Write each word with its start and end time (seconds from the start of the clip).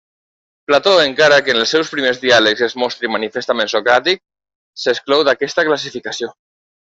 Plató, 0.67 0.93
encara 1.01 1.35
que 1.47 1.53
en 1.53 1.59
els 1.63 1.73
seus 1.75 1.91
primers 1.95 2.21
diàlegs 2.23 2.63
es 2.69 2.75
mostri 2.85 3.11
manifestament 3.17 3.71
socràtic, 3.75 4.23
s'exclou 4.85 5.25
d'aquesta 5.29 5.69
classificació. 5.69 6.33